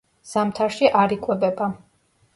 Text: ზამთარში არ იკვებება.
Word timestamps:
ზამთარში 0.29 0.89
არ 1.03 1.15
იკვებება. 1.19 1.71